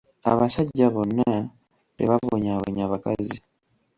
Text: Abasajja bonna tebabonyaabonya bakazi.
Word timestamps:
Abasajja 0.31 0.87
bonna 0.95 1.31
tebabonyaabonya 1.97 2.83
bakazi. 2.91 3.37